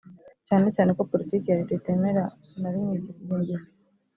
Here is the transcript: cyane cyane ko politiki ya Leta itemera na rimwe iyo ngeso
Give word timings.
cyane 0.47 0.67
cyane 0.75 0.91
ko 0.97 1.01
politiki 1.11 1.45
ya 1.49 1.57
Leta 1.59 1.73
itemera 1.79 2.23
na 2.61 2.69
rimwe 2.73 2.93
iyo 3.23 3.35
ngeso 3.39 3.71